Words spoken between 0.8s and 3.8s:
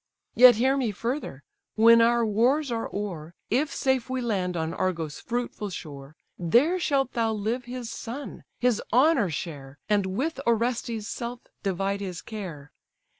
further: when our wars are o'er, If